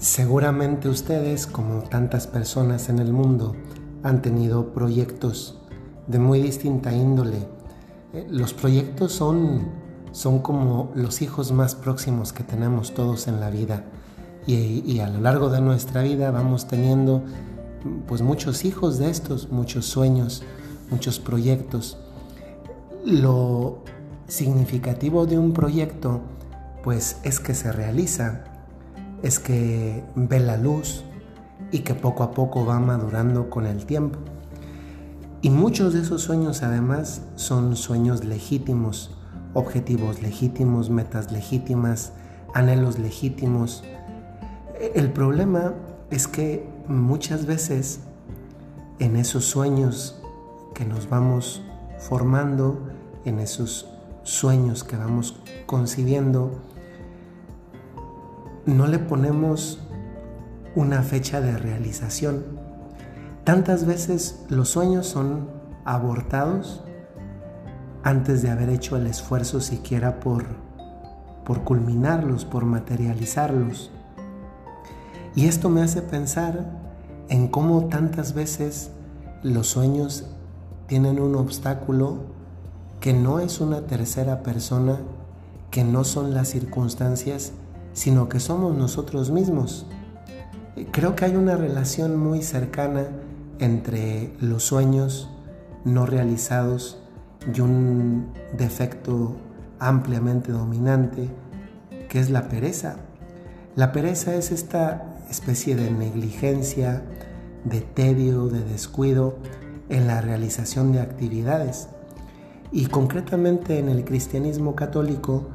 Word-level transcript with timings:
Seguramente 0.00 0.88
ustedes, 0.88 1.46
como 1.46 1.82
tantas 1.82 2.26
personas 2.26 2.88
en 2.88 3.00
el 3.00 3.12
mundo, 3.12 3.54
han 4.02 4.22
tenido 4.22 4.72
proyectos 4.72 5.58
de 6.06 6.18
muy 6.18 6.40
distinta 6.40 6.90
índole. 6.90 7.46
Eh, 8.14 8.26
los 8.30 8.54
proyectos 8.54 9.12
son, 9.12 9.68
son 10.12 10.38
como 10.38 10.90
los 10.94 11.20
hijos 11.20 11.52
más 11.52 11.74
próximos 11.74 12.32
que 12.32 12.42
tenemos 12.42 12.94
todos 12.94 13.28
en 13.28 13.40
la 13.40 13.50
vida. 13.50 13.84
Y, 14.46 14.82
y, 14.90 15.00
a 15.00 15.08
lo 15.10 15.20
largo 15.20 15.50
de 15.50 15.60
nuestra 15.60 16.00
vida 16.00 16.30
vamos 16.30 16.66
teniendo 16.66 17.22
pues 18.08 18.22
muchos 18.22 18.64
hijos 18.64 18.96
de 18.96 19.10
estos, 19.10 19.50
muchos 19.50 19.84
sueños, 19.84 20.42
muchos 20.90 21.20
proyectos. 21.20 21.98
Lo 23.04 23.84
significativo 24.28 25.26
de 25.26 25.38
un 25.38 25.52
proyecto 25.52 26.22
pues 26.82 27.18
es 27.22 27.38
que 27.38 27.52
se 27.52 27.70
realiza 27.70 28.44
es 29.22 29.38
que 29.38 30.02
ve 30.14 30.40
la 30.40 30.56
luz 30.56 31.04
y 31.70 31.80
que 31.80 31.94
poco 31.94 32.22
a 32.22 32.32
poco 32.32 32.64
va 32.64 32.80
madurando 32.80 33.50
con 33.50 33.66
el 33.66 33.84
tiempo. 33.86 34.18
Y 35.42 35.50
muchos 35.50 35.94
de 35.94 36.00
esos 36.00 36.22
sueños 36.22 36.62
además 36.62 37.22
son 37.36 37.76
sueños 37.76 38.24
legítimos, 38.24 39.16
objetivos 39.54 40.22
legítimos, 40.22 40.90
metas 40.90 41.32
legítimas, 41.32 42.12
anhelos 42.54 42.98
legítimos. 42.98 43.82
El 44.94 45.10
problema 45.12 45.74
es 46.10 46.26
que 46.26 46.68
muchas 46.88 47.46
veces 47.46 48.00
en 48.98 49.16
esos 49.16 49.44
sueños 49.44 50.20
que 50.74 50.84
nos 50.84 51.08
vamos 51.08 51.62
formando, 51.98 52.88
en 53.24 53.38
esos 53.38 53.88
sueños 54.22 54.84
que 54.84 54.96
vamos 54.96 55.36
concibiendo, 55.66 56.60
no 58.66 58.86
le 58.86 58.98
ponemos 58.98 59.80
una 60.74 61.02
fecha 61.02 61.40
de 61.40 61.56
realización. 61.56 62.44
Tantas 63.44 63.86
veces 63.86 64.44
los 64.48 64.68
sueños 64.68 65.06
son 65.06 65.48
abortados 65.84 66.84
antes 68.02 68.42
de 68.42 68.50
haber 68.50 68.68
hecho 68.68 68.96
el 68.96 69.06
esfuerzo 69.06 69.60
siquiera 69.60 70.20
por, 70.20 70.44
por 71.44 71.64
culminarlos, 71.64 72.44
por 72.44 72.64
materializarlos. 72.64 73.90
Y 75.34 75.46
esto 75.46 75.68
me 75.68 75.82
hace 75.82 76.02
pensar 76.02 76.70
en 77.28 77.48
cómo 77.48 77.86
tantas 77.86 78.34
veces 78.34 78.90
los 79.42 79.68
sueños 79.68 80.26
tienen 80.86 81.20
un 81.20 81.34
obstáculo 81.36 82.18
que 83.00 83.12
no 83.12 83.40
es 83.40 83.60
una 83.60 83.82
tercera 83.82 84.42
persona, 84.42 84.98
que 85.70 85.84
no 85.84 86.04
son 86.04 86.34
las 86.34 86.48
circunstancias, 86.48 87.52
sino 87.92 88.28
que 88.28 88.40
somos 88.40 88.76
nosotros 88.76 89.30
mismos. 89.30 89.86
Creo 90.92 91.14
que 91.14 91.24
hay 91.24 91.36
una 91.36 91.56
relación 91.56 92.16
muy 92.16 92.42
cercana 92.42 93.08
entre 93.58 94.32
los 94.40 94.64
sueños 94.64 95.28
no 95.84 96.06
realizados 96.06 96.98
y 97.54 97.60
un 97.60 98.32
defecto 98.56 99.36
ampliamente 99.78 100.52
dominante 100.52 101.28
que 102.08 102.20
es 102.20 102.30
la 102.30 102.48
pereza. 102.48 102.96
La 103.76 103.92
pereza 103.92 104.34
es 104.34 104.50
esta 104.50 105.16
especie 105.30 105.76
de 105.76 105.90
negligencia, 105.90 107.02
de 107.64 107.80
tedio, 107.80 108.48
de 108.48 108.60
descuido 108.60 109.36
en 109.88 110.06
la 110.06 110.20
realización 110.20 110.92
de 110.92 111.00
actividades. 111.00 111.88
Y 112.72 112.86
concretamente 112.86 113.78
en 113.78 113.88
el 113.88 114.04
cristianismo 114.04 114.74
católico 114.74 115.48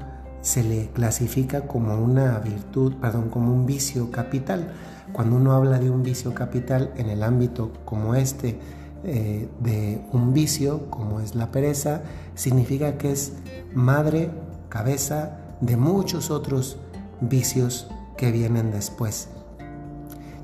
se 0.46 0.64
le 0.64 0.90
clasifica 0.90 1.62
como 1.62 1.98
una 1.98 2.38
virtud, 2.38 2.94
perdón, 3.02 3.30
como 3.30 3.52
un 3.52 3.66
vicio 3.66 4.12
capital. 4.12 4.74
Cuando 5.12 5.38
uno 5.38 5.54
habla 5.54 5.80
de 5.80 5.90
un 5.90 6.04
vicio 6.04 6.36
capital 6.36 6.94
en 6.98 7.10
el 7.10 7.24
ámbito 7.24 7.72
como 7.84 8.14
este, 8.14 8.60
eh, 9.04 9.50
de 9.60 10.06
un 10.12 10.34
vicio 10.34 10.92
como 10.92 11.20
es 11.20 11.34
la 11.34 11.52
pereza, 11.52 12.04
significa 12.36 12.96
que 13.00 13.12
es 13.12 13.34
madre, 13.74 14.30
cabeza 14.70 15.40
de 15.62 15.78
muchos 15.78 16.30
otros 16.30 16.78
vicios 17.22 17.88
que 18.16 18.32
vienen 18.32 18.70
después. 18.70 19.30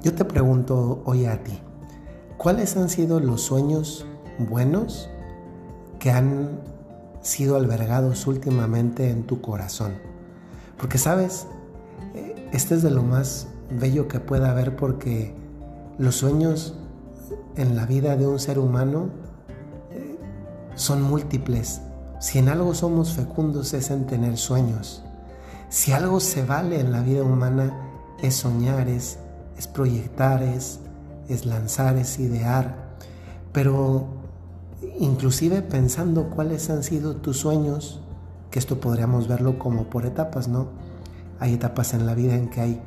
Yo 0.02 0.16
te 0.16 0.26
pregunto 0.26 1.04
hoy 1.06 1.26
a 1.26 1.44
ti, 1.44 1.60
¿cuáles 2.38 2.76
han 2.76 2.90
sido 2.90 3.20
los 3.20 3.44
sueños 3.44 4.08
buenos 4.40 5.12
que 6.00 6.10
han 6.10 6.60
sido 7.22 7.56
albergados 7.56 8.28
últimamente 8.28 9.10
en 9.10 9.24
tu 9.24 9.42
corazón. 9.42 9.94
Porque 10.78 10.98
sabes, 10.98 11.48
eh, 12.16 12.50
este 12.52 12.76
es 12.76 12.82
de 12.82 12.92
lo 12.92 13.04
más 13.04 13.48
bello 13.70 14.08
que 14.08 14.20
pueda 14.20 14.52
haber 14.52 14.76
porque 14.76 15.34
los 15.98 16.16
sueños 16.16 16.76
en 17.56 17.76
la 17.76 17.86
vida 17.86 18.16
de 18.16 18.28
un 18.28 18.40
ser 18.40 18.60
humano 18.60 19.10
eh, 19.92 20.18
son 20.76 21.02
múltiples. 21.02 21.82
Si 22.20 22.40
en 22.40 22.50
algo 22.50 22.74
somos 22.74 23.14
fecundos 23.14 23.74
es 23.74 23.92
en 23.92 24.06
tener 24.06 24.38
sueños. 24.38 25.04
Si 25.70 25.92
algo 25.92 26.20
se 26.20 26.44
vale 26.44 26.80
en 26.80 26.92
la 26.92 27.02
vida 27.02 27.24
humana 27.24 27.72
es 28.22 28.36
soñar, 28.36 28.88
es, 28.88 29.18
proyectar, 29.74 30.44
es, 30.44 30.80
es 31.30 31.46
lanzar, 31.46 31.98
es 31.98 32.20
idear. 32.20 32.76
Pero 33.54 34.21
inclusive 35.00 35.62
pensando 35.62 36.30
cuáles 36.30 36.70
han 36.70 36.84
sido 36.84 37.16
tus 37.16 37.38
sueños, 37.38 38.02
que 38.50 38.60
esto 38.60 38.80
podríamos 38.80 39.28
verlo 39.28 39.58
como 39.60 39.86
por 39.86 40.06
etapas, 40.06 40.48
¿no? 40.48 40.70
Hay 41.40 41.54
etapas 41.54 41.94
en 41.94 42.06
la 42.06 42.16
vida 42.16 42.36
en 42.36 42.50
que 42.50 42.62
hay 42.62 42.82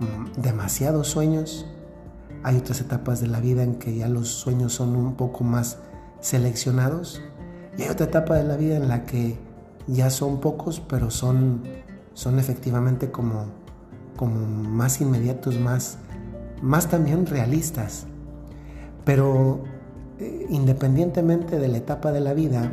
mm, 0.00 0.40
demasiados 0.40 1.08
sueños, 1.08 1.66
hay 2.42 2.56
otras 2.56 2.80
etapas 2.80 3.20
de 3.20 3.26
la 3.26 3.40
vida 3.40 3.62
en 3.62 3.74
que 3.74 3.94
ya 3.94 4.08
los 4.08 4.28
sueños 4.28 4.72
son 4.72 4.96
un 4.96 5.14
poco 5.14 5.44
más 5.44 5.78
seleccionados 6.20 7.20
y 7.76 7.82
hay 7.82 7.88
otra 7.88 8.06
etapa 8.06 8.36
de 8.36 8.44
la 8.44 8.56
vida 8.56 8.76
en 8.76 8.88
la 8.88 9.04
que 9.04 9.38
ya 9.86 10.10
son 10.10 10.40
pocos, 10.40 10.80
pero 10.80 11.10
son, 11.10 11.62
son 12.14 12.38
efectivamente 12.38 13.10
como, 13.10 13.46
como 14.16 14.46
más 14.46 15.00
inmediatos, 15.00 15.58
más, 15.58 15.98
más 16.62 16.88
también 16.88 17.26
realistas. 17.26 18.06
Pero 19.04 19.64
independientemente 20.48 21.58
de 21.58 21.68
la 21.68 21.78
etapa 21.78 22.12
de 22.12 22.20
la 22.20 22.34
vida, 22.34 22.72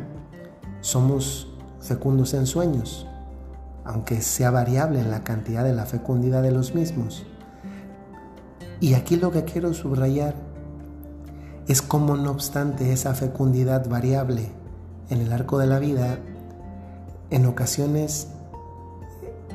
somos 0.80 1.48
fecundos 1.80 2.34
en 2.34 2.46
sueños, 2.46 3.06
aunque 3.84 4.20
sea 4.20 4.50
variable 4.50 5.00
en 5.00 5.10
la 5.10 5.24
cantidad 5.24 5.64
de 5.64 5.72
la 5.72 5.86
fecundidad 5.86 6.42
de 6.42 6.52
los 6.52 6.74
mismos. 6.74 7.26
Y 8.80 8.94
aquí 8.94 9.16
lo 9.16 9.30
que 9.30 9.44
quiero 9.44 9.74
subrayar 9.74 10.34
es 11.66 11.82
cómo 11.82 12.16
no 12.16 12.30
obstante 12.30 12.92
esa 12.92 13.14
fecundidad 13.14 13.88
variable 13.88 14.50
en 15.10 15.20
el 15.20 15.32
arco 15.32 15.58
de 15.58 15.66
la 15.66 15.78
vida, 15.78 16.18
en 17.30 17.46
ocasiones 17.46 18.28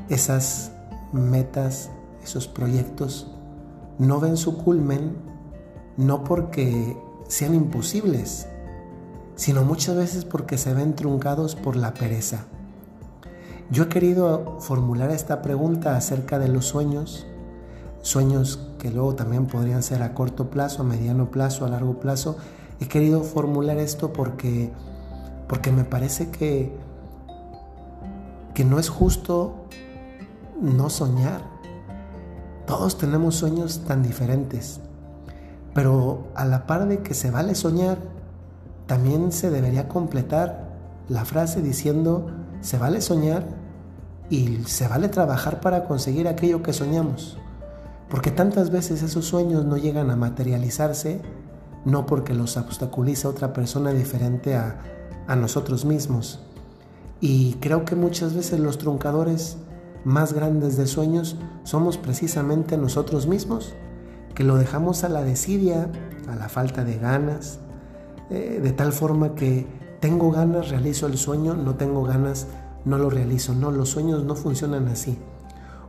esas 0.09 0.71
metas, 1.11 1.89
esos 2.23 2.47
proyectos, 2.47 3.31
no 3.97 4.19
ven 4.19 4.37
su 4.37 4.57
culmen, 4.57 5.15
no 5.97 6.23
porque 6.23 6.97
sean 7.33 7.55
imposibles, 7.55 8.45
sino 9.35 9.63
muchas 9.63 9.95
veces 9.95 10.23
porque 10.23 10.59
se 10.59 10.71
ven 10.75 10.93
truncados 10.93 11.55
por 11.55 11.75
la 11.75 11.95
pereza. 11.95 12.45
Yo 13.71 13.85
he 13.85 13.87
querido 13.87 14.59
formular 14.59 15.09
esta 15.09 15.41
pregunta 15.41 15.97
acerca 15.97 16.37
de 16.37 16.47
los 16.47 16.65
sueños, 16.65 17.25
sueños 18.03 18.59
que 18.77 18.91
luego 18.91 19.15
también 19.15 19.47
podrían 19.47 19.81
ser 19.81 20.03
a 20.03 20.13
corto 20.13 20.51
plazo, 20.51 20.83
a 20.83 20.85
mediano 20.85 21.31
plazo, 21.31 21.65
a 21.65 21.69
largo 21.69 21.99
plazo. 21.99 22.37
He 22.79 22.87
querido 22.87 23.23
formular 23.23 23.79
esto 23.79 24.13
porque, 24.13 24.71
porque 25.47 25.71
me 25.71 25.85
parece 25.85 26.29
que, 26.29 26.71
que 28.53 28.63
no 28.63 28.77
es 28.77 28.89
justo 28.89 29.65
no 30.61 30.91
soñar. 30.91 31.41
Todos 32.67 32.99
tenemos 32.99 33.33
sueños 33.33 33.81
tan 33.87 34.03
diferentes. 34.03 34.81
Pero 35.73 36.27
a 36.35 36.45
la 36.45 36.67
par 36.67 36.87
de 36.87 37.01
que 37.01 37.13
se 37.13 37.31
vale 37.31 37.55
soñar, 37.55 37.97
también 38.85 39.31
se 39.31 39.49
debería 39.49 39.87
completar 39.87 40.73
la 41.09 41.25
frase 41.25 41.61
diciendo, 41.61 42.27
se 42.61 42.77
vale 42.77 43.01
soñar 43.01 43.45
y 44.29 44.59
se 44.65 44.87
vale 44.87 45.09
trabajar 45.09 45.61
para 45.61 45.85
conseguir 45.85 46.27
aquello 46.27 46.61
que 46.61 46.73
soñamos. 46.73 47.37
Porque 48.09 48.31
tantas 48.31 48.69
veces 48.69 49.01
esos 49.01 49.25
sueños 49.25 49.65
no 49.65 49.77
llegan 49.77 50.11
a 50.11 50.15
materializarse, 50.15 51.21
no 51.85 52.05
porque 52.05 52.33
los 52.33 52.55
obstaculiza 52.57 53.27
otra 53.27 53.53
persona 53.53 53.91
diferente 53.91 54.55
a, 54.55 54.79
a 55.27 55.35
nosotros 55.35 55.85
mismos. 55.85 56.39
Y 57.19 57.55
creo 57.55 57.85
que 57.85 57.95
muchas 57.95 58.35
veces 58.35 58.59
los 58.59 58.77
truncadores 58.77 59.57
más 60.03 60.33
grandes 60.33 60.77
de 60.77 60.85
sueños 60.85 61.37
somos 61.63 61.97
precisamente 61.97 62.77
nosotros 62.77 63.25
mismos 63.25 63.73
que 64.35 64.43
lo 64.43 64.57
dejamos 64.57 65.03
a 65.03 65.09
la 65.09 65.23
desidia, 65.23 65.89
a 66.27 66.35
la 66.35 66.49
falta 66.49 66.83
de 66.83 66.97
ganas, 66.97 67.59
eh, 68.29 68.59
de 68.61 68.71
tal 68.71 68.93
forma 68.93 69.35
que 69.35 69.67
tengo 69.99 70.31
ganas, 70.31 70.69
realizo 70.69 71.07
el 71.07 71.17
sueño, 71.17 71.53
no 71.53 71.75
tengo 71.75 72.03
ganas, 72.03 72.47
no 72.85 72.97
lo 72.97 73.09
realizo. 73.09 73.53
No, 73.53 73.71
los 73.71 73.89
sueños 73.89 74.23
no 74.23 74.35
funcionan 74.35 74.87
así. 74.87 75.17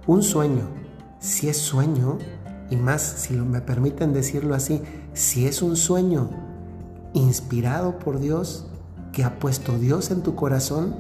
Un 0.06 0.22
sueño, 0.22 0.68
si 1.18 1.48
es 1.48 1.56
sueño, 1.56 2.18
y 2.70 2.76
más 2.76 3.02
si 3.02 3.34
me 3.34 3.60
permiten 3.60 4.12
decirlo 4.12 4.54
así, 4.54 4.82
si 5.12 5.46
es 5.46 5.62
un 5.62 5.76
sueño 5.76 6.30
inspirado 7.12 7.98
por 7.98 8.20
Dios, 8.20 8.66
que 9.12 9.24
ha 9.24 9.38
puesto 9.38 9.78
Dios 9.78 10.10
en 10.10 10.22
tu 10.22 10.34
corazón, 10.34 10.94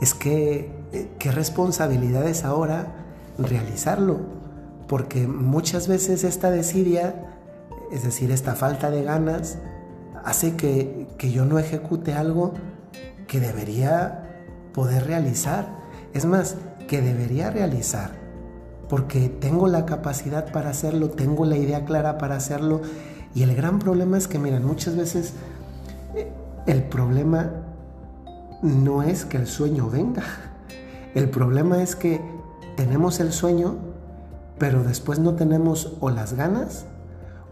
es 0.00 0.14
que 0.14 0.72
eh, 0.92 1.10
qué 1.18 1.32
responsabilidad 1.32 2.26
es 2.26 2.44
ahora 2.44 2.94
realizarlo, 3.38 4.18
porque 4.88 5.26
muchas 5.26 5.86
veces 5.86 6.24
esta 6.24 6.50
desidia, 6.50 7.14
es 7.92 8.02
decir, 8.02 8.32
esta 8.32 8.54
falta 8.54 8.90
de 8.90 9.02
ganas, 9.04 9.58
hace 10.24 10.56
que, 10.56 11.06
que 11.18 11.30
yo 11.30 11.44
no 11.44 11.58
ejecute 11.58 12.14
algo 12.14 12.54
que 13.26 13.38
debería 13.38 14.24
poder 14.72 15.06
realizar. 15.06 15.68
Es 16.14 16.24
más, 16.24 16.56
que 16.88 17.02
debería 17.02 17.50
realizar, 17.50 18.12
porque 18.88 19.28
tengo 19.28 19.68
la 19.68 19.86
capacidad 19.86 20.50
para 20.50 20.70
hacerlo, 20.70 21.10
tengo 21.10 21.44
la 21.44 21.56
idea 21.56 21.84
clara 21.84 22.18
para 22.18 22.36
hacerlo. 22.36 22.80
Y 23.34 23.42
el 23.42 23.54
gran 23.54 23.78
problema 23.78 24.18
es 24.18 24.26
que, 24.26 24.38
miren, 24.38 24.64
muchas 24.64 24.96
veces 24.96 25.34
eh, 26.16 26.32
el 26.66 26.82
problema 26.82 27.52
no 28.62 29.02
es 29.02 29.24
que 29.24 29.36
el 29.36 29.46
sueño 29.46 29.88
venga. 29.90 30.24
El 31.14 31.30
problema 31.30 31.82
es 31.82 31.94
que 31.94 32.20
tenemos 32.76 33.20
el 33.20 33.32
sueño, 33.32 33.76
pero 34.58 34.84
después 34.84 35.18
no 35.18 35.34
tenemos 35.34 35.96
o 36.00 36.10
las 36.10 36.34
ganas 36.34 36.86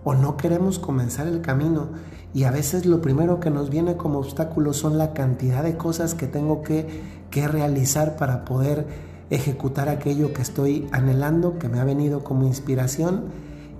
o 0.04 0.14
no 0.14 0.36
queremos 0.36 0.78
comenzar 0.78 1.26
el 1.26 1.40
camino. 1.40 1.88
Y 2.32 2.44
a 2.44 2.50
veces 2.50 2.86
lo 2.86 3.00
primero 3.00 3.40
que 3.40 3.50
nos 3.50 3.70
viene 3.70 3.96
como 3.96 4.18
obstáculo 4.18 4.72
son 4.72 4.98
la 4.98 5.12
cantidad 5.14 5.62
de 5.62 5.76
cosas 5.76 6.14
que 6.14 6.26
tengo 6.26 6.62
que, 6.62 7.00
que 7.30 7.48
realizar 7.48 8.16
para 8.16 8.44
poder 8.44 8.86
ejecutar 9.30 9.88
aquello 9.88 10.32
que 10.32 10.42
estoy 10.42 10.86
anhelando, 10.92 11.58
que 11.58 11.68
me 11.68 11.80
ha 11.80 11.84
venido 11.84 12.22
como 12.22 12.46
inspiración. 12.46 13.24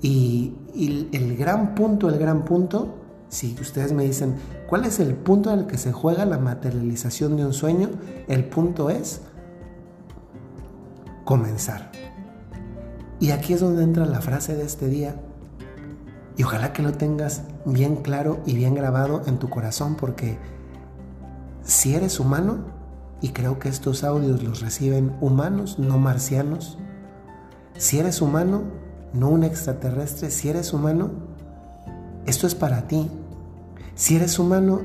Y, 0.02 0.54
el 0.74 1.36
gran 1.36 1.74
punto, 1.74 2.08
el 2.08 2.18
gran 2.18 2.44
punto, 2.44 2.94
si 3.28 3.56
ustedes 3.60 3.92
me 3.92 4.04
dicen, 4.04 4.34
¿cuál 4.68 4.84
es 4.84 5.00
el 5.00 5.14
punto 5.14 5.52
en 5.52 5.60
el 5.60 5.66
que 5.66 5.78
se 5.78 5.92
juega 5.92 6.24
la 6.26 6.38
materialización 6.38 7.36
de 7.36 7.46
un 7.46 7.52
sueño? 7.52 7.88
El 8.28 8.44
punto 8.44 8.90
es 8.90 9.22
comenzar. 11.24 11.90
Y 13.20 13.30
aquí 13.30 13.54
es 13.54 13.60
donde 13.60 13.82
entra 13.82 14.04
la 14.06 14.20
frase 14.20 14.54
de 14.54 14.64
este 14.64 14.88
día, 14.88 15.16
y 16.36 16.42
ojalá 16.42 16.72
que 16.72 16.82
lo 16.82 16.92
tengas 16.92 17.42
bien 17.64 17.96
claro 17.96 18.40
y 18.44 18.54
bien 18.54 18.74
grabado 18.74 19.22
en 19.26 19.38
tu 19.38 19.48
corazón 19.48 19.94
porque 19.94 20.38
si 21.62 21.94
eres 21.94 22.20
humano, 22.20 22.58
y 23.22 23.30
creo 23.30 23.58
que 23.58 23.70
estos 23.70 24.04
audios 24.04 24.42
los 24.42 24.60
reciben 24.60 25.16
humanos, 25.22 25.78
no 25.78 25.98
marcianos, 25.98 26.78
si 27.78 27.98
eres 27.98 28.20
humano, 28.20 28.62
no 29.14 29.30
un 29.30 29.44
extraterrestre, 29.44 30.30
si 30.30 30.50
eres 30.50 30.74
humano, 30.74 31.10
esto 32.26 32.46
es 32.46 32.54
para 32.54 32.86
ti. 32.88 33.10
Si 33.94 34.16
eres 34.16 34.38
humano, 34.38 34.80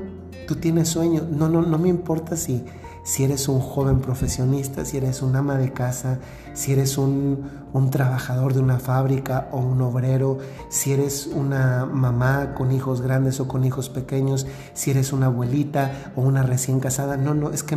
tú 0.46 0.56
tienes 0.56 0.88
sueños. 0.88 1.28
No, 1.28 1.48
no, 1.48 1.62
no 1.62 1.78
me 1.78 1.88
importa 1.88 2.36
si 2.36 2.64
si 3.02 3.24
eres 3.24 3.48
un 3.48 3.58
joven 3.58 4.00
profesionista, 4.00 4.84
si 4.84 4.96
eres 4.96 5.22
un 5.22 5.34
ama 5.34 5.56
de 5.56 5.72
casa, 5.72 6.20
si 6.54 6.72
eres 6.72 6.98
un, 6.98 7.50
trabajador 7.90 8.54
de 8.54 8.60
una 8.60 8.78
fábrica 8.78 9.48
o 9.50 9.58
un 9.58 9.80
obrero, 9.82 10.38
si 10.68 10.92
eres 10.92 11.26
una 11.26 11.84
mamá 11.84 12.54
con 12.54 12.70
hijos 12.70 13.00
grandes 13.00 13.40
o 13.40 13.48
con 13.48 13.64
hijos 13.64 13.88
pequeños, 13.88 14.46
si 14.72 14.92
eres 14.92 15.12
una 15.12 15.26
abuelita 15.26 16.12
o 16.14 16.20
una 16.20 16.44
recién 16.44 16.78
casada. 16.78 17.16
No, 17.16 17.34
no, 17.34 17.50
es 17.50 17.64
que 17.64 17.76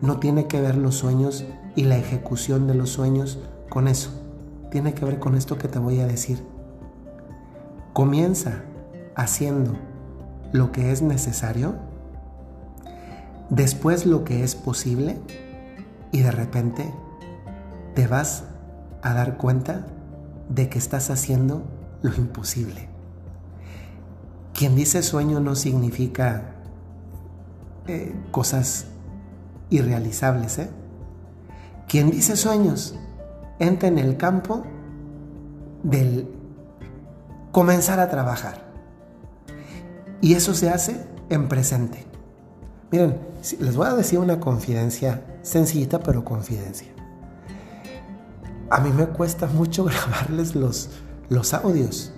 no 0.00 0.18
tiene 0.18 0.48
que 0.48 0.60
ver 0.60 0.76
los 0.76 0.96
sueños 0.96 1.44
y 1.76 1.84
la 1.84 1.96
ejecución 1.96 2.66
de 2.66 2.74
los 2.74 2.90
sueños 2.90 3.38
con 3.68 3.86
eso. 3.86 4.10
Tiene 4.72 4.92
que 4.92 5.04
ver 5.04 5.20
con 5.20 5.36
esto 5.36 5.56
que 5.56 5.68
te 5.68 5.78
voy 5.78 6.00
a 6.00 6.06
decir. 6.06 6.44
Comienza 7.92 8.64
haciendo 9.14 9.76
lo 10.52 10.72
que 10.72 10.90
es 10.90 11.00
necesario 11.00 11.93
después 13.50 14.06
lo 14.06 14.24
que 14.24 14.42
es 14.42 14.54
posible 14.54 15.18
y 16.12 16.20
de 16.20 16.30
repente 16.30 16.92
te 17.94 18.06
vas 18.06 18.44
a 19.02 19.14
dar 19.14 19.36
cuenta 19.36 19.86
de 20.48 20.68
que 20.68 20.78
estás 20.78 21.10
haciendo 21.10 21.62
lo 22.02 22.14
imposible. 22.14 22.88
Quien 24.52 24.76
dice 24.76 25.02
sueño 25.02 25.40
no 25.40 25.56
significa 25.56 26.54
eh, 27.86 28.14
cosas 28.30 28.86
irrealizables. 29.70 30.58
¿eh? 30.58 30.70
Quien 31.88 32.10
dice 32.10 32.36
sueños 32.36 32.94
entra 33.58 33.88
en 33.88 33.98
el 33.98 34.16
campo 34.16 34.64
del 35.82 36.28
comenzar 37.52 38.00
a 38.00 38.08
trabajar. 38.08 38.62
Y 40.20 40.34
eso 40.34 40.54
se 40.54 40.70
hace 40.70 41.04
en 41.28 41.48
presente. 41.48 42.13
Miren, 42.94 43.18
les 43.58 43.74
voy 43.74 43.88
a 43.88 43.94
decir 43.94 44.20
una 44.20 44.38
confidencia, 44.38 45.20
sencillita 45.42 45.98
pero 45.98 46.24
confidencia. 46.24 46.86
A 48.70 48.78
mí 48.78 48.90
me 48.92 49.06
cuesta 49.06 49.48
mucho 49.48 49.82
grabarles 49.84 50.54
los, 50.54 50.90
los 51.28 51.54
audios. 51.54 52.12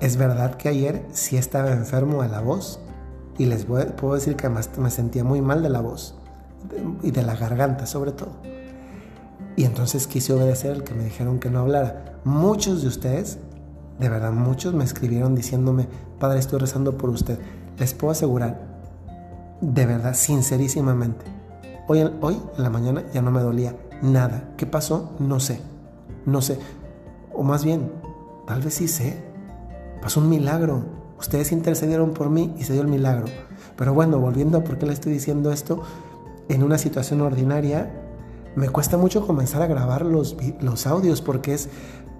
Es 0.00 0.18
verdad 0.18 0.56
que 0.56 0.68
ayer 0.68 1.06
sí 1.14 1.38
estaba 1.38 1.72
enfermo 1.72 2.22
de 2.22 2.28
la 2.28 2.42
voz 2.42 2.78
y 3.38 3.46
les 3.46 3.64
puedo 3.64 4.14
decir 4.14 4.36
que 4.36 4.48
además 4.48 4.68
me 4.76 4.90
sentía 4.90 5.24
muy 5.24 5.40
mal 5.40 5.62
de 5.62 5.70
la 5.70 5.80
voz 5.80 6.14
y 7.02 7.10
de 7.10 7.22
la 7.22 7.34
garganta 7.34 7.86
sobre 7.86 8.12
todo. 8.12 8.32
Y 9.56 9.64
entonces 9.64 10.06
quise 10.06 10.34
obedecer 10.34 10.72
al 10.72 10.84
que 10.84 10.92
me 10.92 11.04
dijeron 11.04 11.38
que 11.38 11.48
no 11.48 11.60
hablara. 11.60 12.20
Muchos 12.24 12.82
de 12.82 12.88
ustedes, 12.88 13.38
de 13.98 14.10
verdad 14.10 14.32
muchos, 14.32 14.74
me 14.74 14.84
escribieron 14.84 15.34
diciéndome, 15.34 15.88
Padre, 16.18 16.40
estoy 16.40 16.58
rezando 16.58 16.98
por 16.98 17.08
usted. 17.08 17.38
Les 17.78 17.94
puedo 17.94 18.12
asegurar, 18.12 18.73
de 19.72 19.86
verdad, 19.86 20.14
sincerísimamente. 20.14 21.24
Hoy, 21.88 22.10
hoy 22.20 22.40
en 22.56 22.62
la 22.62 22.70
mañana 22.70 23.04
ya 23.12 23.22
no 23.22 23.30
me 23.30 23.40
dolía 23.40 23.76
nada. 24.02 24.50
¿Qué 24.56 24.66
pasó? 24.66 25.12
No 25.18 25.40
sé. 25.40 25.60
No 26.26 26.42
sé. 26.42 26.58
O 27.32 27.42
más 27.42 27.64
bien, 27.64 27.90
tal 28.46 28.60
vez 28.60 28.74
sí 28.74 28.88
sé. 28.88 29.22
Pasó 30.02 30.20
un 30.20 30.28
milagro. 30.28 30.84
Ustedes 31.18 31.52
intercedieron 31.52 32.12
por 32.12 32.28
mí 32.28 32.54
y 32.58 32.64
se 32.64 32.74
dio 32.74 32.82
el 32.82 32.88
milagro. 32.88 33.26
Pero 33.76 33.94
bueno, 33.94 34.18
volviendo 34.18 34.58
a 34.58 34.64
por 34.64 34.78
qué 34.78 34.86
le 34.86 34.92
estoy 34.92 35.12
diciendo 35.12 35.50
esto, 35.50 35.82
en 36.48 36.62
una 36.62 36.76
situación 36.76 37.22
ordinaria, 37.22 37.90
me 38.56 38.68
cuesta 38.68 38.96
mucho 38.96 39.26
comenzar 39.26 39.62
a 39.62 39.66
grabar 39.66 40.04
los, 40.04 40.36
los 40.60 40.86
audios 40.86 41.22
porque 41.22 41.54
es 41.54 41.68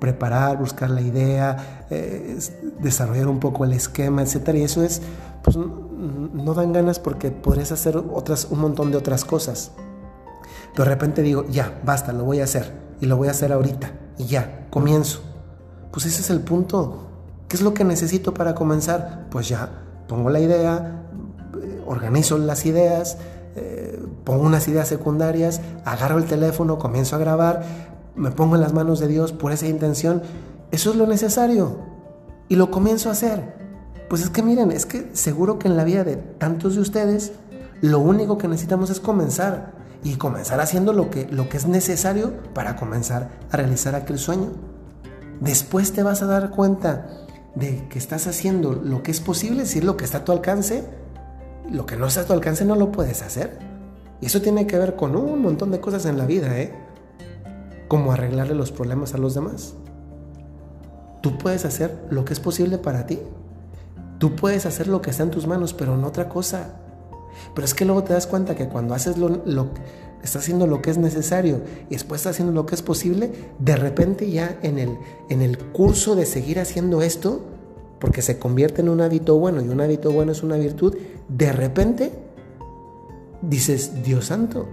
preparar, 0.04 0.58
buscar 0.58 0.90
la 0.90 1.00
idea, 1.00 1.87
eh, 1.88 2.38
desarrollar 2.78 3.26
un 3.26 3.40
poco 3.40 3.64
el 3.64 3.73
esquema, 3.73 4.20
etc. 4.20 4.50
Y 4.54 4.62
eso 4.62 4.82
es, 4.82 5.00
pues 5.42 5.56
no 5.56 6.52
dan 6.52 6.75
ganas 6.75 6.99
porque 6.99 7.30
podrías 7.30 7.73
hacer 7.73 7.96
otras, 7.96 8.49
un 8.50 8.61
montón 8.61 8.90
de 8.90 8.99
otras 8.99 9.25
cosas. 9.25 9.70
De 10.76 10.84
repente 10.84 11.23
digo, 11.23 11.46
ya, 11.49 11.80
basta, 11.82 12.12
lo 12.12 12.25
voy 12.25 12.40
a 12.40 12.44
hacer. 12.44 12.70
Y 13.00 13.06
lo 13.06 13.16
voy 13.16 13.28
a 13.28 13.30
hacer 13.30 13.50
ahorita. 13.50 13.92
Y 14.18 14.26
ya, 14.26 14.66
comienzo. 14.68 15.23
Pues 15.90 16.04
ese 16.04 16.20
es 16.20 16.28
el 16.28 16.40
punto. 16.40 17.08
¿Qué 17.49 17.56
es 17.56 17.62
lo 17.62 17.73
que 17.73 17.84
necesito 17.84 18.34
para 18.34 18.54
comenzar? 18.54 19.28
Pues 19.30 19.49
ya, 19.49 19.70
pongo 20.06 20.28
la 20.28 20.40
idea, 20.40 21.06
eh, 21.62 21.82
organizo 21.87 22.37
las 22.37 22.66
ideas, 22.66 23.16
eh, 23.56 24.04
pongo 24.25 24.42
unas 24.42 24.68
ideas 24.68 24.87
secundarias, 24.87 25.62
agarro 25.87 26.18
el 26.18 26.26
teléfono, 26.26 26.78
comienzo 26.78 27.16
a 27.16 27.20
grabar, 27.20 27.62
me 28.16 28.30
pongo 28.30 28.54
en 28.54 28.61
las 28.61 28.73
manos 28.73 29.00
de 29.00 29.09
Dios 29.09 29.33
por 29.33 29.52
esa 29.52 29.66
intención. 29.66 30.23
Eso 30.71 30.90
es 30.90 30.97
lo 30.97 31.06
necesario. 31.06 31.78
Y 32.49 32.56
lo 32.56 32.71
comienzo 32.71 33.09
a 33.09 33.12
hacer. 33.12 33.54
Pues 34.09 34.23
es 34.23 34.30
que 34.30 34.42
miren, 34.42 34.71
es 34.71 34.87
que 34.87 35.11
seguro 35.14 35.59
que 35.59 35.68
en 35.68 35.76
la 35.76 35.85
vida 35.85 36.04
de 36.04 36.16
tantos 36.16 36.75
de 36.75 36.80
ustedes, 36.80 37.33
lo 37.80 37.99
único 37.99 38.38
que 38.38 38.49
necesitamos 38.49 38.90
es 38.90 39.00
comenzar 39.00 39.73
y 40.02 40.16
comenzar 40.16 40.61
haciendo 40.61 40.92
lo 40.92 41.11
que, 41.11 41.26
lo 41.30 41.49
que 41.49 41.56
es 41.56 41.66
necesario 41.66 42.33
para 42.52 42.76
comenzar 42.76 43.30
a 43.50 43.56
realizar 43.56 43.94
aquel 43.94 44.18
sueño. 44.18 44.52
Después 45.40 45.92
te 45.92 46.02
vas 46.02 46.23
a 46.23 46.26
dar 46.26 46.50
cuenta 46.50 47.09
de 47.54 47.88
que 47.88 47.99
estás 47.99 48.26
haciendo 48.26 48.75
lo 48.75 49.02
que 49.02 49.11
es 49.11 49.21
posible, 49.21 49.61
decir 49.61 49.85
lo 49.85 49.97
que 49.97 50.04
está 50.04 50.18
a 50.18 50.25
tu 50.25 50.33
alcance. 50.33 50.85
Lo 51.71 51.87
que 51.87 51.97
no 51.97 52.06
está 52.06 52.23
a 52.23 52.25
tu 52.25 52.35
alcance 52.35 52.64
no 52.64 52.76
lo 52.76 52.92
puedes 52.92 53.23
hacer. 53.23 53.59
Y 54.21 54.26
eso 54.26 54.42
tiene 54.42 54.66
que 54.66 54.78
ver 54.78 54.97
con 54.97 55.16
un 55.16 55.40
montón 55.40 55.71
de 55.71 55.80
cosas 55.80 56.04
en 56.06 56.18
la 56.18 56.26
vida, 56.26 56.59
¿eh? 56.59 56.83
Como 57.88 58.12
arreglarle 58.12 58.54
los 58.54 58.72
problemas 58.72 59.14
a 59.14 59.18
los 59.18 59.34
demás. 59.34 59.74
Tú 61.22 61.38
puedes 61.38 61.64
hacer 61.64 61.96
lo 62.10 62.24
que 62.24 62.32
es 62.32 62.40
posible 62.40 62.78
para 62.78 63.06
ti. 63.06 63.18
Tú 64.18 64.36
puedes 64.36 64.66
hacer 64.66 64.88
lo 64.88 65.02
que 65.02 65.10
está 65.10 65.22
en 65.22 65.30
tus 65.30 65.46
manos, 65.46 65.74
pero 65.74 65.96
no 65.96 66.08
otra 66.08 66.28
cosa. 66.28 66.76
Pero 67.54 67.64
es 67.64 67.74
que 67.74 67.84
luego 67.84 68.04
te 68.04 68.12
das 68.12 68.26
cuenta 68.26 68.54
que 68.54 68.68
cuando 68.68 68.94
haces 68.94 69.18
lo, 69.18 69.28
lo 69.44 69.68
estás 70.24 70.42
haciendo 70.42 70.66
lo 70.66 70.80
que 70.80 70.90
es 70.90 70.98
necesario 70.98 71.60
y 71.90 71.94
después 71.94 72.20
estás 72.20 72.36
haciendo 72.36 72.52
lo 72.52 72.66
que 72.66 72.74
es 72.74 72.82
posible, 72.82 73.30
de 73.58 73.76
repente 73.76 74.30
ya 74.30 74.58
en 74.62 74.78
el, 74.78 74.96
en 75.28 75.42
el 75.42 75.58
curso 75.58 76.16
de 76.16 76.24
seguir 76.24 76.58
haciendo 76.58 77.02
esto, 77.02 77.42
porque 78.00 78.22
se 78.22 78.38
convierte 78.38 78.80
en 78.80 78.88
un 78.88 79.00
hábito 79.00 79.38
bueno 79.38 79.60
y 79.60 79.68
un 79.68 79.80
hábito 79.80 80.10
bueno 80.10 80.32
es 80.32 80.42
una 80.42 80.56
virtud, 80.56 80.96
de 81.28 81.52
repente 81.52 82.12
dices, 83.42 84.02
Dios 84.02 84.26
santo, 84.26 84.66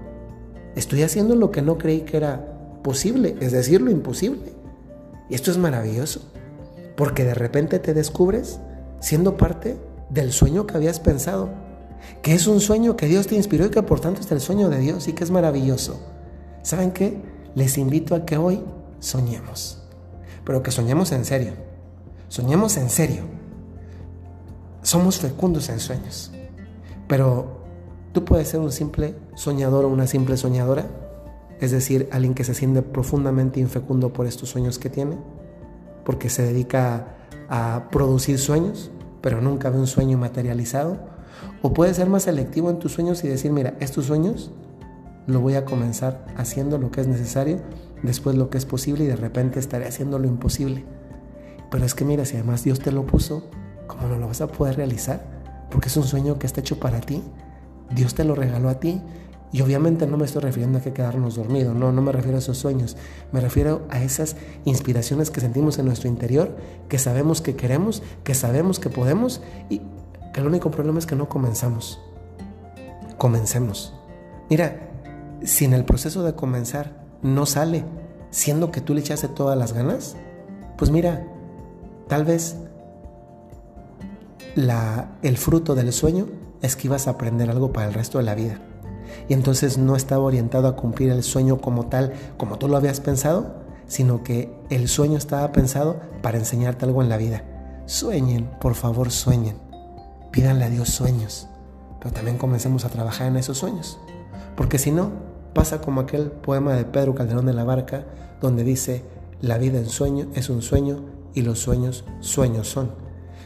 estoy 0.75 1.03
haciendo 1.03 1.35
lo 1.35 1.51
que 1.51 1.61
no 1.61 1.77
creí 1.77 2.01
que 2.01 2.17
era 2.17 2.60
posible, 2.81 3.35
es 3.39 3.51
decir, 3.51 3.81
lo 3.81 3.91
imposible. 3.91 4.53
Y 5.29 5.35
esto 5.35 5.51
es 5.51 5.57
maravilloso, 5.57 6.21
porque 6.95 7.23
de 7.23 7.33
repente 7.33 7.79
te 7.79 7.93
descubres 7.93 8.59
siendo 8.99 9.37
parte 9.37 9.77
del 10.09 10.31
sueño 10.31 10.67
que 10.67 10.75
habías 10.75 10.99
pensado, 10.99 11.49
que 12.21 12.33
es 12.33 12.47
un 12.47 12.59
sueño 12.59 12.95
que 12.95 13.07
Dios 13.07 13.27
te 13.27 13.35
inspiró 13.35 13.65
y 13.65 13.69
que 13.69 13.83
por 13.83 13.99
tanto 13.99 14.21
es 14.21 14.31
el 14.31 14.41
sueño 14.41 14.69
de 14.69 14.79
Dios 14.79 15.07
y 15.07 15.13
que 15.13 15.23
es 15.23 15.31
maravilloso. 15.31 15.99
¿Saben 16.63 16.91
qué? 16.91 17.21
Les 17.55 17.77
invito 17.77 18.15
a 18.15 18.25
que 18.25 18.37
hoy 18.37 18.61
soñemos, 18.99 19.81
pero 20.45 20.63
que 20.63 20.71
soñemos 20.71 21.11
en 21.11 21.25
serio. 21.25 21.53
Soñemos 22.27 22.77
en 22.77 22.89
serio. 22.89 23.23
Somos 24.83 25.19
fecundos 25.19 25.69
en 25.69 25.79
sueños, 25.79 26.31
pero 27.07 27.61
tú 28.13 28.25
puedes 28.25 28.47
ser 28.47 28.59
un 28.59 28.71
simple 28.71 29.15
soñador 29.35 29.85
o 29.85 29.89
una 29.89 30.07
simple 30.07 30.37
soñadora, 30.37 30.87
es 31.61 31.71
decir, 31.71 32.09
alguien 32.11 32.33
que 32.33 32.43
se 32.43 32.55
siente 32.55 32.81
profundamente 32.81 33.59
infecundo 33.59 34.11
por 34.11 34.25
estos 34.25 34.49
sueños 34.49 34.79
que 34.79 34.89
tiene, 34.89 35.17
porque 36.03 36.29
se 36.29 36.41
dedica 36.41 37.15
a 37.49 37.87
producir 37.91 38.39
sueños, 38.39 38.91
pero 39.21 39.41
nunca 39.41 39.69
ve 39.69 39.77
un 39.77 39.87
sueño 39.87 40.17
materializado. 40.17 40.99
O 41.61 41.73
puedes 41.73 41.97
ser 41.97 42.09
más 42.09 42.23
selectivo 42.23 42.71
en 42.71 42.79
tus 42.79 42.93
sueños 42.93 43.23
y 43.23 43.27
decir, 43.27 43.51
mira, 43.51 43.75
estos 43.79 44.05
sueños 44.05 44.51
lo 45.27 45.39
voy 45.39 45.53
a 45.53 45.63
comenzar 45.63 46.25
haciendo 46.35 46.79
lo 46.79 46.89
que 46.89 47.01
es 47.01 47.07
necesario, 47.07 47.59
después 48.01 48.35
lo 48.35 48.49
que 48.49 48.57
es 48.57 48.65
posible 48.65 49.03
y 49.03 49.07
de 49.07 49.15
repente 49.15 49.59
estaré 49.59 49.87
haciendo 49.87 50.17
lo 50.17 50.27
imposible. 50.27 50.83
Pero 51.69 51.85
es 51.85 51.93
que 51.93 52.05
mira, 52.05 52.25
si 52.25 52.37
además 52.37 52.63
Dios 52.63 52.79
te 52.79 52.91
lo 52.91 53.05
puso, 53.05 53.49
¿cómo 53.85 54.07
no 54.07 54.17
lo 54.17 54.27
vas 54.27 54.41
a 54.41 54.47
poder 54.47 54.77
realizar? 54.77 55.23
Porque 55.69 55.89
es 55.89 55.97
un 55.97 56.03
sueño 56.03 56.39
que 56.39 56.47
está 56.47 56.59
hecho 56.59 56.79
para 56.79 57.01
ti. 57.01 57.21
Dios 57.93 58.15
te 58.15 58.23
lo 58.23 58.33
regaló 58.33 58.67
a 58.69 58.79
ti. 58.79 59.01
Y 59.53 59.61
obviamente 59.61 60.07
no 60.07 60.17
me 60.17 60.25
estoy 60.25 60.41
refiriendo 60.41 60.77
a 60.77 60.81
que 60.81 60.93
quedarnos 60.93 61.35
dormidos, 61.35 61.75
no, 61.75 61.91
no 61.91 62.01
me 62.01 62.11
refiero 62.11 62.37
a 62.37 62.39
esos 62.39 62.57
sueños, 62.57 62.95
me 63.33 63.41
refiero 63.41 63.81
a 63.89 64.01
esas 64.01 64.37
inspiraciones 64.63 65.29
que 65.29 65.41
sentimos 65.41 65.77
en 65.77 65.85
nuestro 65.85 66.07
interior, 66.07 66.55
que 66.87 66.97
sabemos 66.97 67.41
que 67.41 67.55
queremos, 67.55 68.01
que 68.23 68.33
sabemos 68.33 68.79
que 68.79 68.89
podemos 68.89 69.41
y 69.69 69.81
que 70.33 70.39
el 70.39 70.47
único 70.47 70.71
problema 70.71 70.99
es 70.99 71.05
que 71.05 71.15
no 71.15 71.27
comenzamos. 71.27 71.99
Comencemos. 73.17 73.93
Mira, 74.49 74.89
si 75.43 75.65
en 75.65 75.73
el 75.73 75.83
proceso 75.83 76.23
de 76.23 76.33
comenzar 76.33 77.03
no 77.21 77.45
sale, 77.45 77.83
siendo 78.29 78.71
que 78.71 78.79
tú 78.79 78.93
le 78.93 79.01
echaste 79.01 79.27
todas 79.27 79.57
las 79.57 79.73
ganas, 79.73 80.15
pues 80.77 80.91
mira, 80.91 81.27
tal 82.07 82.23
vez 82.23 82.55
la, 84.55 85.11
el 85.21 85.37
fruto 85.37 85.75
del 85.75 85.91
sueño 85.91 86.27
es 86.61 86.75
que 86.75 86.87
ibas 86.87 87.07
a 87.07 87.11
aprender 87.11 87.49
algo 87.49 87.73
para 87.73 87.87
el 87.87 87.93
resto 87.93 88.17
de 88.17 88.23
la 88.23 88.35
vida. 88.35 88.59
Y 89.27 89.33
entonces 89.33 89.77
no 89.77 89.95
estaba 89.95 90.23
orientado 90.23 90.67
a 90.67 90.75
cumplir 90.75 91.11
el 91.11 91.23
sueño 91.23 91.59
como 91.59 91.87
tal, 91.87 92.13
como 92.37 92.57
tú 92.57 92.67
lo 92.67 92.77
habías 92.77 92.99
pensado, 92.99 93.55
sino 93.87 94.23
que 94.23 94.53
el 94.69 94.87
sueño 94.87 95.17
estaba 95.17 95.51
pensado 95.51 95.99
para 96.21 96.37
enseñarte 96.37 96.85
algo 96.85 97.01
en 97.01 97.09
la 97.09 97.17
vida. 97.17 97.43
Sueñen, 97.85 98.49
por 98.59 98.75
favor, 98.75 99.11
sueñen. 99.11 99.57
Pídanle 100.31 100.65
a 100.65 100.69
Dios 100.69 100.89
sueños, 100.89 101.47
pero 101.99 102.13
también 102.13 102.37
comencemos 102.37 102.85
a 102.85 102.89
trabajar 102.89 103.27
en 103.27 103.37
esos 103.37 103.57
sueños. 103.57 103.99
Porque 104.55 104.77
si 104.77 104.91
no, 104.91 105.11
Pasa 105.53 105.81
como 105.81 106.01
aquel 106.01 106.31
poema 106.31 106.75
de 106.75 106.85
Pedro 106.85 107.13
Calderón 107.13 107.45
de 107.45 107.53
la 107.53 107.65
Barca, 107.65 108.05
donde 108.39 108.63
dice, 108.63 109.03
la 109.41 109.57
vida 109.57 109.79
en 109.79 109.89
sueño 109.89 110.27
es 110.33 110.49
un 110.49 110.61
sueño 110.61 111.03
y 111.33 111.41
los 111.41 111.59
sueños 111.59 112.05
sueños 112.21 112.69
son. 112.69 113.00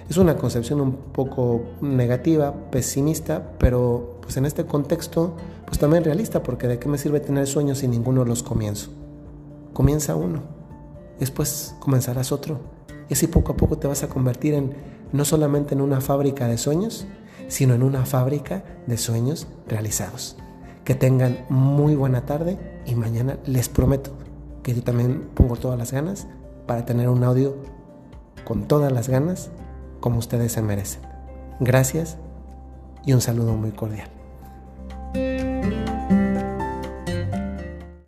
Es 0.10 0.18
una 0.18 0.38
concepción 0.38 0.82
un 0.82 0.94
poco 0.94 1.64
negativa, 1.82 2.54
pesimista, 2.70 3.54
pero 3.58 4.20
pues 4.22 4.38
en 4.38 4.46
este 4.46 4.66
contexto 4.66 5.36
pues 5.66 5.80
también 5.80 6.04
realista, 6.04 6.44
porque 6.44 6.68
de 6.68 6.78
qué 6.78 6.88
me 6.88 6.98
sirve 7.00 7.20
tener 7.20 7.48
sueños 7.48 7.80
si 7.80 7.88
ninguno 7.88 8.24
los 8.24 8.44
comienzo. 8.44 8.92
Comienza 9.74 10.16
uno, 10.16 10.44
después 11.20 11.76
comenzarás 11.80 12.32
otro, 12.32 12.60
y 13.10 13.14
así 13.14 13.28
poco 13.28 13.54
a 13.54 13.58
poco 13.58 13.78
te 13.78 13.88
vas 13.88 14.04
a 14.04 14.10
convertir 14.10 14.54
en 14.54 14.74
no 15.12 15.26
solamente 15.26 15.74
en 15.74 15.82
una 15.82 16.02
fábrica 16.02 16.48
de 16.48 16.58
sueños, 16.58 17.08
sino 17.48 17.74
en 17.74 17.84
una 17.84 18.06
fábrica 18.06 18.64
de 18.86 18.98
sueños 18.98 19.48
realizados. 19.68 20.38
Que 20.84 20.94
tengan 20.94 21.46
muy 21.50 21.96
buena 21.96 22.26
tarde 22.26 22.60
y 22.86 22.96
mañana 22.96 23.38
les 23.46 23.70
prometo 23.70 24.12
que 24.62 24.74
yo 24.74 24.84
también 24.84 25.30
pongo 25.34 25.56
todas 25.56 25.78
las 25.78 25.92
ganas 25.92 26.28
para 26.68 26.86
tener 26.86 27.10
un 27.10 27.24
audio 27.24 27.56
con 28.46 28.68
todas 28.68 28.92
las 28.92 29.10
ganas 29.10 29.50
como 30.00 30.20
ustedes 30.20 30.52
se 30.52 30.62
merecen. 30.62 31.02
Gracias 31.60 32.18
y 33.06 33.14
un 33.14 33.22
saludo 33.22 33.56
muy 33.56 33.72
cordial. 33.72 34.15